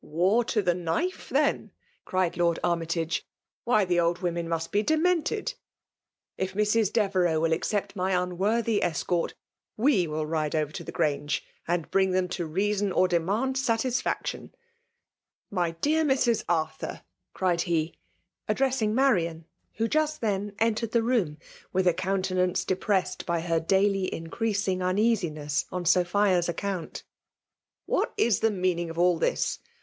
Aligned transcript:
*'" 0.01 0.01
War 0.21 0.43
to 0.45 0.63
the 0.63 0.73
knife, 0.73 1.29
then!" 1.29 1.69
cried 2.05 2.35
Lord 2.35 2.57
Army* 2.63 2.87
tage. 2.87 3.23
''Why, 3.67 3.85
the 3.87 3.99
old 3.99 4.17
women 4.17 4.49
must 4.49 4.71
b^ 4.71 4.83
de 4.83 4.97
mented. 4.97 5.53
If 6.39 6.55
Mrs. 6.55 6.91
Devereux 6.91 7.39
will 7.39 7.53
accept 7.53 7.95
my 7.95 8.13
unworthy 8.13 8.81
escort, 8.81 9.35
we 9.77 10.07
will 10.07 10.25
ride 10.25 10.55
over 10.55 10.71
to 10.71 10.83
die 10.83 10.91
Grange 10.91 11.43
and 11.67 11.91
bring 11.91 12.13
them 12.13 12.27
to 12.29 12.47
reason 12.47 12.91
or 12.91 13.07
demand 13.07 13.57
8& 13.57 13.59
FSMALB 13.59 13.93
mmtSATMXL 13.93 14.17
aatiflfactkm. 14.17 14.49
My 15.51 15.69
dear 15.69 16.03
Mis. 16.03 16.25
Azthur!" 16.25 17.03
cried 17.35 17.61
he, 17.61 17.93
addressmg 18.49 18.93
Marian, 18.93 19.45
who 19.75 19.87
just 19.87 20.19
then 20.19 20.55
e«te»eA 20.59 20.87
the 20.89 21.03
room, 21.03 21.37
with 21.71 21.85
a 21.87 21.93
countenance 21.93 22.65
defMrcased 22.65 23.17
1^ 23.25 23.43
her 23.43 23.59
daily 23.59 24.11
increasing 24.11 24.79
uneasinesa 24.79 25.65
on 25.71 25.85
Sophia's 25.85 26.49
account,'' 26.49 27.03
What 27.85 28.15
is 28.17 28.39
the 28.39 28.49
meaning 28.49 28.89
of 28.89 28.97
all 28.97 29.19
thia? 29.19 29.37